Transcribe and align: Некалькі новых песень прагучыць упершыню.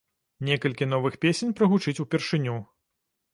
Некалькі 0.47 0.87
новых 0.93 1.17
песень 1.25 1.53
прагучыць 1.59 1.95
упершыню. 2.05 2.57